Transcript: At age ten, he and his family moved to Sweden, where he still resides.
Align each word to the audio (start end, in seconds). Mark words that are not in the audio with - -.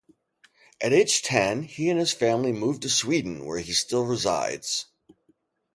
At 0.81 0.93
age 0.93 1.21
ten, 1.21 1.61
he 1.61 1.87
and 1.91 1.99
his 1.99 2.11
family 2.11 2.51
moved 2.51 2.81
to 2.81 2.89
Sweden, 2.89 3.45
where 3.45 3.59
he 3.59 3.71
still 3.71 4.03
resides. 4.03 4.87